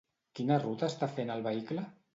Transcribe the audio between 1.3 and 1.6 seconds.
el